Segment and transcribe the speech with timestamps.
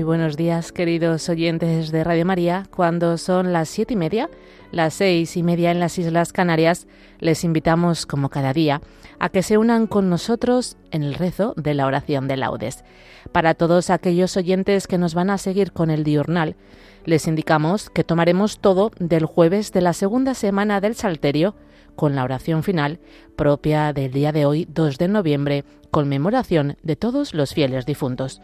[0.00, 2.66] Muy buenos días, queridos oyentes de Radio María.
[2.74, 4.30] Cuando son las siete y media,
[4.72, 6.86] las seis y media en las Islas Canarias,
[7.18, 8.80] les invitamos, como cada día,
[9.18, 12.82] a que se unan con nosotros en el rezo de la oración de laudes.
[13.30, 16.56] Para todos aquellos oyentes que nos van a seguir con el diurnal,
[17.04, 21.56] les indicamos que tomaremos todo del jueves de la segunda semana del Salterio,
[21.94, 23.00] con la oración final
[23.36, 28.40] propia del día de hoy, 2 de noviembre, conmemoración de todos los fieles difuntos.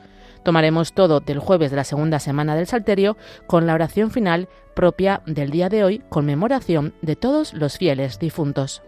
[0.47, 3.17] Tomaremos todo del jueves de la segunda semana del Salterio
[3.49, 8.81] con la oración final propia del día de hoy, conmemoración de todos los fieles difuntos.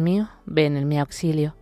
[0.00, 1.54] Mío, ven en mi auxilio.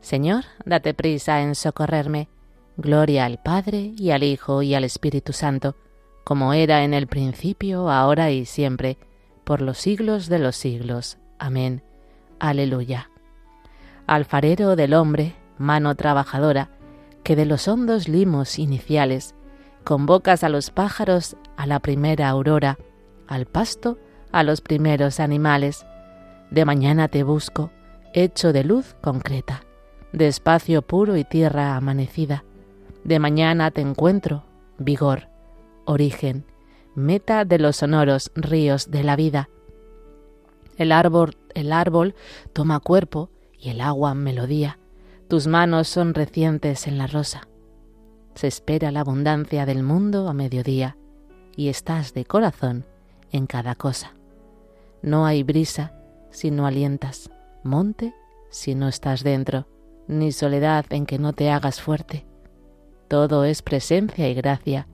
[0.00, 2.28] Señor, date prisa en socorrerme.
[2.76, 5.76] Gloria al Padre y al Hijo y al Espíritu Santo,
[6.24, 8.98] como era en el principio, ahora y siempre,
[9.44, 11.18] por los siglos de los siglos.
[11.38, 11.82] Amén.
[12.38, 13.10] Aleluya.
[14.06, 16.70] Alfarero del hombre, mano trabajadora,
[17.24, 19.34] que de los hondos limos iniciales
[19.88, 22.78] convocas a los pájaros a la primera aurora,
[23.26, 23.98] al pasto
[24.32, 25.86] a los primeros animales,
[26.50, 27.70] de mañana te busco,
[28.14, 29.64] hecho de luz concreta,
[30.12, 32.44] de espacio puro y tierra amanecida.
[33.04, 34.44] De mañana te encuentro,
[34.78, 35.28] vigor,
[35.84, 36.44] origen,
[36.94, 39.48] meta de los sonoros ríos de la vida.
[40.76, 42.14] El árbol, el árbol
[42.52, 44.78] toma cuerpo y el agua melodía.
[45.28, 47.48] Tus manos son recientes en la rosa.
[48.34, 50.96] Se espera la abundancia del mundo a mediodía
[51.56, 52.86] y estás de corazón
[53.32, 54.14] en cada cosa.
[55.02, 55.92] No hay brisa
[56.30, 57.30] si no alientas,
[57.68, 58.14] monte
[58.50, 59.66] si no estás dentro,
[60.08, 62.26] ni soledad en que no te hagas fuerte.
[63.08, 64.88] Todo es presencia y gracia.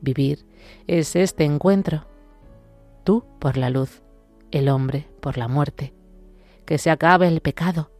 [0.00, 0.46] Vivir
[0.86, 2.06] es este encuentro.
[3.04, 4.02] Tú por la luz,
[4.50, 5.92] el hombre por la muerte.
[6.64, 7.90] Que se acabe el pecado.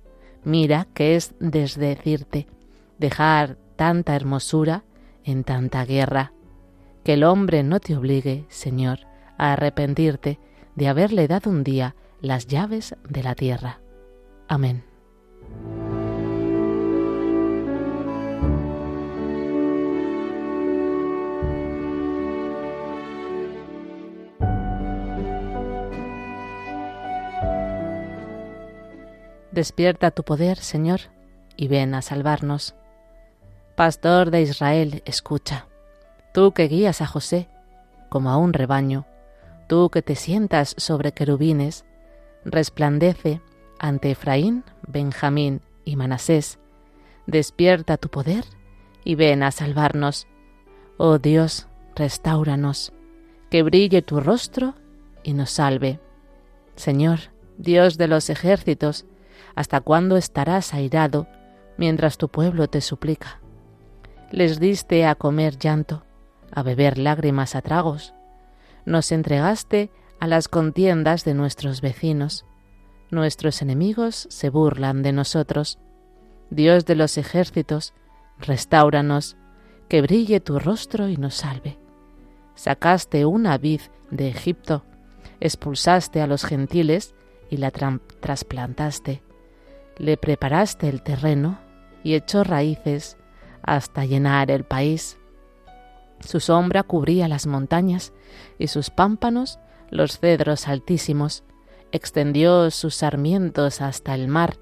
[0.45, 2.47] Mira que es desdecirte,
[2.99, 4.85] dejar tanta hermosura
[5.25, 6.33] en tanta guerra.
[7.05, 9.01] Que el hombre no te obligue, Señor,
[9.39, 10.39] a arrepentirte
[10.77, 13.80] de haberle dado un día las llaves de la tierra.
[14.51, 14.83] Amén.
[29.53, 31.01] Despierta tu poder, Señor,
[31.57, 32.75] y ven a salvarnos.
[33.77, 35.69] Pastor de Israel, escucha.
[36.35, 37.49] Tú que guías a José
[38.09, 39.07] como a un rebaño,
[39.69, 41.85] tú que te sientas sobre querubines,
[42.45, 43.41] resplandece
[43.81, 46.59] ante Efraín, Benjamín y Manasés.
[47.27, 48.45] Despierta tu poder
[49.05, 50.29] y ven a salvarnos.
[50.99, 52.93] Oh Dios, restauranos,
[53.51, 54.75] que brille tu rostro
[55.23, 55.99] y nos salve.
[56.77, 57.19] Señor,
[57.57, 59.07] Dios de los ejércitos,
[59.55, 61.27] ¿hasta cuándo estarás airado
[61.79, 63.41] mientras tu pueblo te suplica?
[64.31, 66.05] Les diste a comer llanto,
[66.53, 68.13] a beber lágrimas a tragos.
[68.85, 69.91] Nos entregaste
[70.21, 72.45] a las contiendas de nuestros vecinos.
[73.11, 75.79] Nuestros enemigos se burlan de nosotros.
[76.51, 77.93] Dios de los ejércitos,
[78.39, 79.37] restauranos,
[79.89, 81.79] que brille tu rostro y nos salve.
[82.55, 84.85] Sacaste una vid de Egipto,
[85.41, 87.15] expulsaste a los gentiles
[87.51, 89.23] y la trasplantaste.
[89.99, 91.59] Le preparaste el terreno
[92.05, 93.17] y echó raíces
[93.63, 95.19] hasta llenar el país.
[96.21, 98.13] Su sombra cubría las montañas
[98.59, 99.59] y sus pámpanos
[99.91, 101.43] los cedros altísimos,
[101.93, 104.59] extendió sus sarmientos hasta el mar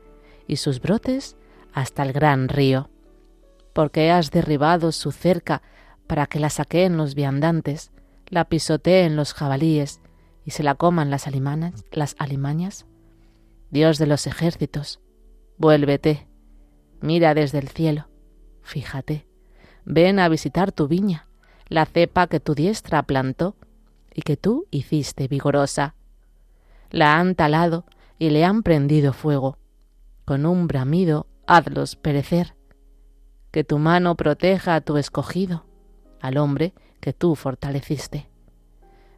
[0.46, 1.36] y sus brotes
[1.72, 2.90] hasta el gran río.
[3.72, 5.62] Porque has derribado su cerca
[6.06, 7.92] para que la saqueen los viandantes,
[8.26, 10.00] la pisoteen los jabalíes
[10.44, 12.86] y se la coman las, alimanas, las alimañas?
[13.70, 15.00] Dios de los ejércitos,
[15.58, 16.26] vuélvete,
[17.00, 18.08] mira desde el cielo,
[18.62, 19.26] fíjate,
[19.84, 21.28] ven a visitar tu viña,
[21.68, 23.56] la cepa que tu diestra plantó,
[24.14, 25.94] y que tú hiciste vigorosa.
[26.90, 27.84] La han talado
[28.18, 29.58] y le han prendido fuego.
[30.24, 32.54] Con un bramido hazlos perecer.
[33.50, 35.64] Que tu mano proteja a tu escogido,
[36.20, 38.28] al hombre que tú fortaleciste.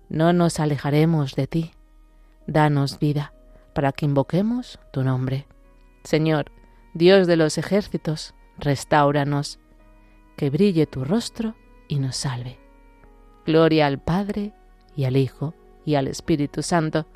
[0.08, 1.70] No nos alejaremos de ti.
[2.46, 3.32] Danos vida
[3.74, 5.46] para que invoquemos tu nombre.
[6.04, 6.50] Señor,
[6.94, 9.58] Dios de los ejércitos, restauranos,
[10.36, 11.54] que brille tu rostro
[11.86, 12.58] y nos salve.
[13.46, 14.52] Gloria al Padre,
[14.96, 17.06] y al Hijo, y al Espíritu Santo,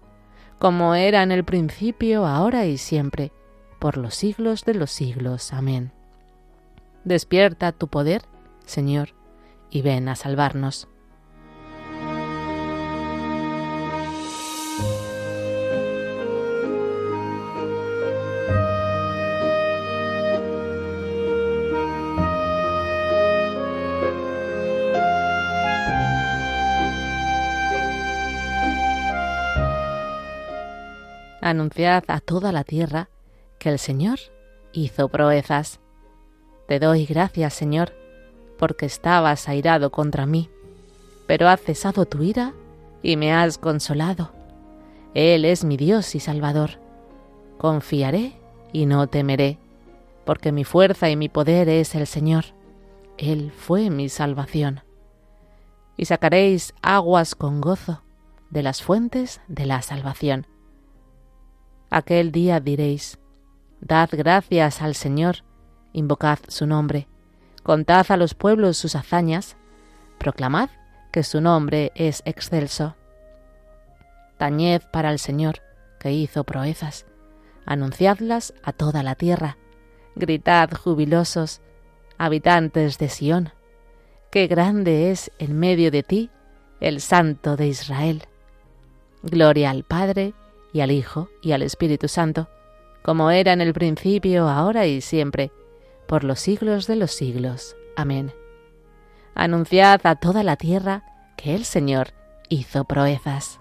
[0.65, 3.33] como era en el principio, ahora y siempre,
[3.79, 5.53] por los siglos de los siglos.
[5.53, 5.93] Amén.
[7.05, 8.23] Despierta tu poder,
[8.65, 9.11] Señor,
[9.69, 10.89] y ven a salvarnos.
[31.45, 33.11] Anunciad a toda la tierra
[33.59, 34.19] que el Señor
[34.73, 35.79] hizo proezas.
[36.67, 37.93] Te doy gracias, Señor,
[38.59, 40.49] porque estabas airado contra mí,
[41.27, 42.55] pero has cesado tu ira
[43.03, 44.33] y me has consolado.
[45.13, 46.81] Él es mi Dios y Salvador.
[47.59, 48.33] Confiaré
[48.73, 49.59] y no temeré,
[50.25, 52.47] porque mi fuerza y mi poder es el Señor.
[53.19, 54.81] Él fue mi salvación.
[55.99, 58.03] Y sacaréis aguas con gozo
[58.49, 60.47] de las fuentes de la salvación.
[61.95, 63.21] Aquel día diréis,
[63.81, 65.45] Dad gracias al Señor,
[65.93, 67.07] invocad su nombre,
[67.63, 69.57] contad a los pueblos sus hazañas,
[70.19, 70.71] proclamad
[71.13, 72.97] que su nombre es excelso.
[74.39, 75.63] Tañed para el Señor,
[76.01, 77.07] que hizo proezas,
[77.65, 79.57] anunciadlas a toda la tierra,
[80.17, 81.61] gritad jubilosos,
[82.19, 83.51] habitantes de Sión,
[84.33, 86.31] qué grande es en medio de ti
[86.81, 88.25] el Santo de Israel.
[89.23, 90.35] Gloria al Padre,
[90.75, 92.49] y al Hijo, y al Espíritu Santo,
[93.03, 95.53] como era en el principio, ahora y siempre,
[96.09, 97.77] por los siglos de los siglos.
[97.97, 98.35] Amén.
[99.37, 101.05] Anunciad a toda la tierra
[101.37, 102.09] que el Señor
[102.49, 103.61] hizo proezas.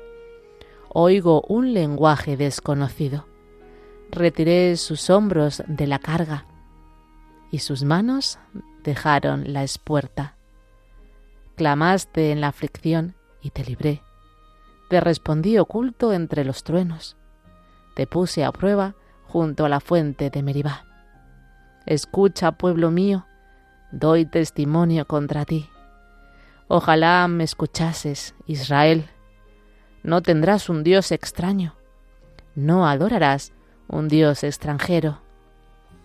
[0.93, 3.25] oigo un lenguaje desconocido.
[4.11, 6.45] Retiré sus hombros de la carga
[7.49, 8.39] y sus manos
[8.83, 10.35] dejaron la espuerta.
[11.55, 14.01] Clamaste en la aflicción y te libré.
[14.89, 17.15] Te respondí oculto entre los truenos.
[17.95, 18.95] Te puse a prueba
[19.25, 20.85] junto a la fuente de Meribá.
[21.85, 23.25] Escucha, pueblo mío,
[23.91, 25.69] doy testimonio contra ti.
[26.67, 29.09] Ojalá me escuchases, Israel,
[30.03, 31.75] no tendrás un Dios extraño.
[32.55, 33.53] No adorarás
[33.87, 35.21] un Dios extranjero.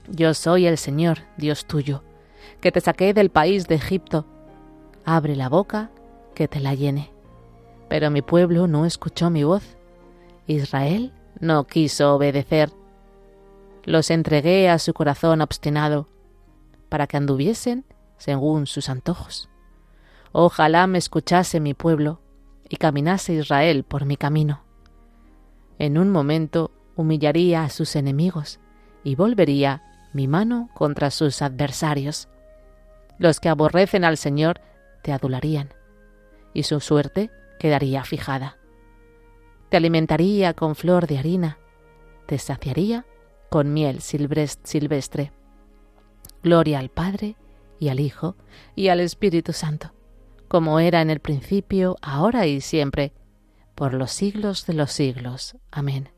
[0.09, 2.03] Yo soy el Señor, Dios tuyo,
[2.61, 4.27] que te saqué del país de Egipto.
[5.05, 5.91] Abre la boca,
[6.35, 7.13] que te la llene.
[7.89, 9.77] Pero mi pueblo no escuchó mi voz.
[10.47, 12.71] Israel no quiso obedecer.
[13.85, 16.09] Los entregué a su corazón obstinado,
[16.89, 17.85] para que anduviesen
[18.19, 19.49] según sus antojos.
[20.33, 22.21] Ojalá me escuchase mi pueblo,
[22.69, 24.65] y caminase Israel por mi camino.
[25.79, 28.61] En un momento humillaría a sus enemigos
[29.05, 29.83] y volvería
[30.13, 32.29] mi mano contra sus adversarios.
[33.19, 34.61] Los que aborrecen al Señor
[35.03, 35.73] te adularían,
[36.55, 38.57] y su suerte quedaría fijada.
[39.69, 41.59] Te alimentaría con flor de harina,
[42.27, 43.07] te saciaría
[43.51, 45.33] con miel silvestre.
[46.43, 47.37] Gloria al Padre,
[47.79, 48.37] y al Hijo,
[48.75, 49.96] y al Espíritu Santo
[50.49, 53.13] como era en el principio, ahora y siempre,
[53.75, 55.57] por los siglos de los siglos.
[55.71, 56.11] Amén.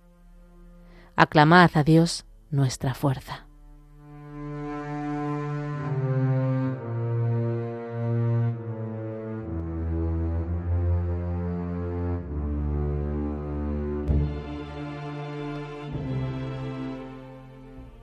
[1.17, 3.47] Aclamad a Dios nuestra fuerza.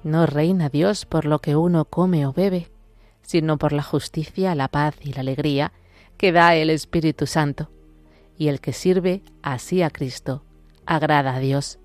[0.03, 2.69] No reina Dios por lo que uno come o bebe,
[3.23, 5.73] sino por la justicia, la paz y la alegría
[6.17, 7.69] que da el Espíritu Santo,
[8.37, 10.43] y el que sirve así a Cristo
[10.85, 11.79] agrada a Dios,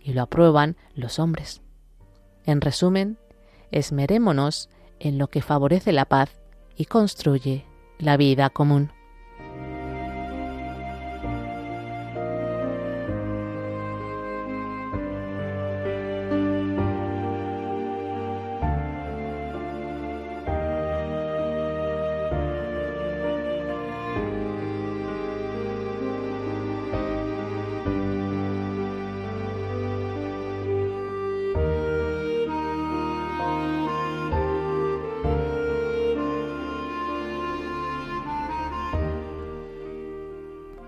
[0.00, 1.62] y lo aprueban los hombres.
[2.44, 3.18] En resumen,
[3.70, 4.68] esmerémonos
[5.00, 6.30] en lo que favorece la paz
[6.76, 7.64] y construye
[7.98, 8.92] la vida común.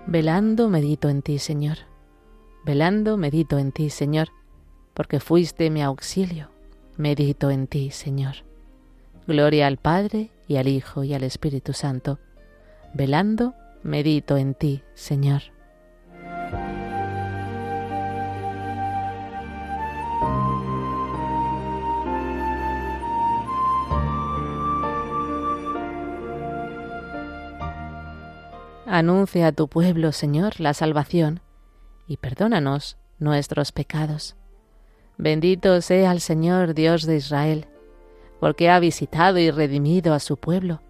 [0.09, 1.79] Velando medito en ti, Señor.
[2.63, 4.29] Velando medito en ti, Señor,
[4.93, 6.49] porque fuiste mi auxilio.
[6.95, 8.35] Medito en ti, Señor.
[9.27, 12.19] Gloria al Padre y al Hijo y al Espíritu Santo.
[12.93, 15.41] Velando medito en ti, Señor.
[28.97, 31.41] Anuncia a tu pueblo, Señor, la salvación,
[32.07, 34.35] y perdónanos nuestros pecados.
[35.19, 37.67] Bendito sea el Señor Dios de Israel,
[38.39, 40.81] porque ha visitado y redimido a su pueblo,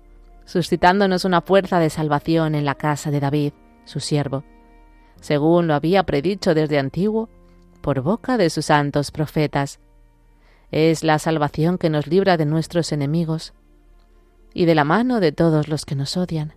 [0.45, 3.51] suscitándonos una fuerza de salvación en la casa de David,
[3.83, 4.45] su siervo,
[5.19, 7.27] según lo había predicho desde antiguo
[7.81, 9.81] por boca de sus santos profetas.
[10.71, 13.53] Es la salvación que nos libra de nuestros enemigos
[14.53, 16.56] y de la mano de todos los que nos odian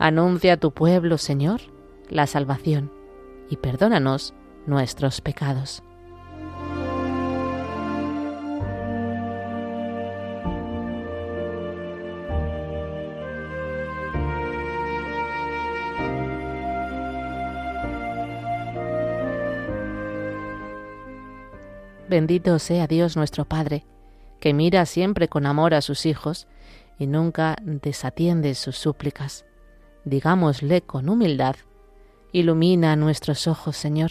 [0.00, 1.60] Anuncia a tu pueblo, Señor,
[2.08, 2.92] la salvación,
[3.50, 4.32] y perdónanos
[4.64, 5.82] nuestros pecados.
[22.08, 23.84] Bendito sea Dios nuestro Padre,
[24.38, 26.46] que mira siempre con amor a sus hijos
[27.00, 29.44] y nunca desatiende sus súplicas
[30.04, 31.56] digámosle con humildad,
[32.32, 34.10] ilumina nuestros ojos, Señor.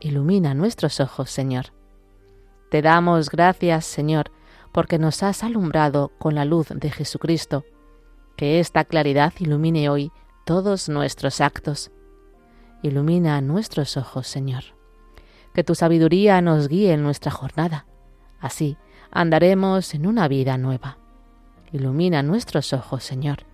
[0.00, 1.66] Ilumina nuestros ojos, Señor.
[2.70, 4.30] Te damos gracias, Señor,
[4.72, 7.64] porque nos has alumbrado con la luz de Jesucristo.
[8.36, 10.10] Que esta claridad ilumine hoy
[10.44, 11.90] todos nuestros actos.
[12.82, 14.64] Ilumina nuestros ojos, Señor.
[15.54, 17.86] Que tu sabiduría nos guíe en nuestra jornada.
[18.40, 18.76] Así
[19.10, 20.98] andaremos en una vida nueva.
[21.72, 23.53] Ilumina nuestros ojos, Señor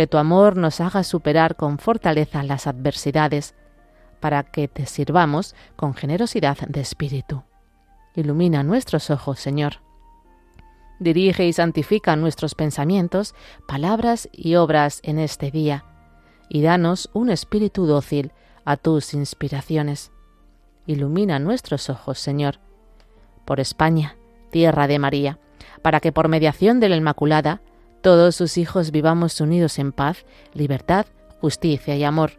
[0.00, 3.54] que tu amor nos haga superar con fortaleza las adversidades,
[4.18, 7.42] para que te sirvamos con generosidad de espíritu.
[8.14, 9.82] Ilumina nuestros ojos, Señor.
[11.00, 13.34] Dirige y santifica nuestros pensamientos,
[13.68, 15.84] palabras y obras en este día,
[16.48, 18.32] y danos un espíritu dócil
[18.64, 20.12] a tus inspiraciones.
[20.86, 22.58] Ilumina nuestros ojos, Señor,
[23.44, 24.16] por España,
[24.50, 25.38] tierra de María,
[25.82, 27.60] para que por mediación de la Inmaculada
[28.00, 31.06] todos sus hijos vivamos unidos en paz, libertad,
[31.40, 32.32] justicia y amor,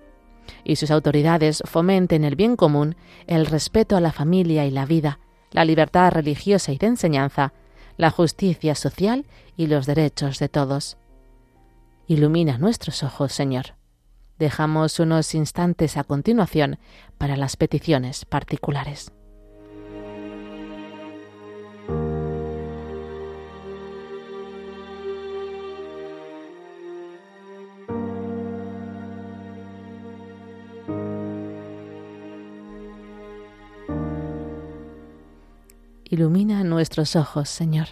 [0.64, 2.96] y sus autoridades fomenten el bien común,
[3.28, 5.20] el respeto a la familia y la vida,
[5.52, 7.54] la libertad religiosa y de enseñanza,
[7.98, 9.26] la justicia social
[9.56, 10.98] y los derechos de todos.
[12.08, 13.76] Ilumina nuestros ojos, Señor.
[14.40, 16.80] Dejamos unos instantes a continuación
[17.18, 19.12] para las peticiones particulares.
[36.12, 37.88] Ilumina nuestros ojos, Señor.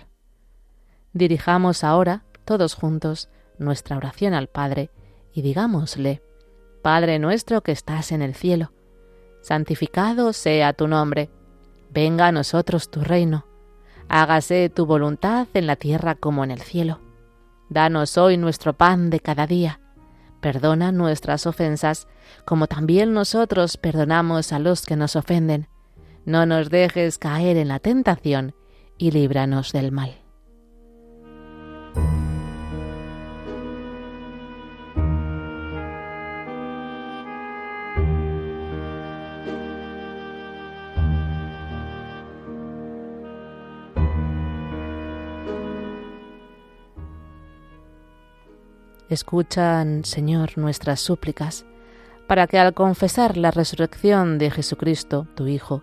[1.14, 4.92] Dirijamos ahora, todos juntos, nuestra oración al Padre
[5.32, 6.22] y digámosle,
[6.84, 8.74] Padre nuestro que estás en el cielo,
[9.42, 11.30] santificado sea tu nombre,
[11.92, 13.46] venga a nosotros tu reino,
[14.10, 17.00] hágase tu voluntad en la tierra como en el cielo.
[17.70, 19.80] Danos hoy nuestro pan de cada día,
[20.42, 22.10] perdona nuestras ofensas,
[22.44, 25.69] como también nosotros perdonamos a los que nos ofenden
[26.30, 28.54] no nos dejes caer en la tentación
[29.00, 30.16] y líbranos del mal.
[49.10, 51.66] Escuchan, Señor, nuestras súplicas,
[52.28, 55.82] para que al confesar la resurrección de Jesucristo, tu Hijo,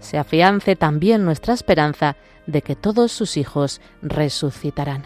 [0.00, 5.04] se afiance también nuestra esperanza de que todos sus hijos resucitarán.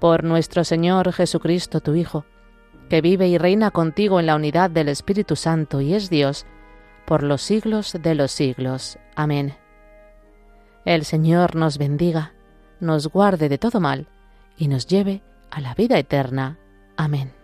[0.00, 2.24] Por nuestro Señor Jesucristo, tu Hijo,
[2.88, 6.46] que vive y reina contigo en la unidad del Espíritu Santo y es Dios,
[7.06, 8.98] por los siglos de los siglos.
[9.14, 9.54] Amén.
[10.84, 12.34] El Señor nos bendiga,
[12.80, 14.08] nos guarde de todo mal
[14.56, 16.58] y nos lleve a la vida eterna.
[16.96, 17.35] Amén.